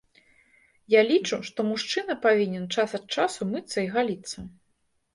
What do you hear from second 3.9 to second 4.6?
галіцца.